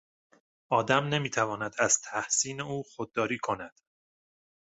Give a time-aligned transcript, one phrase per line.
[0.69, 3.73] آدم نمیتواند از تحسین او خودداری کند.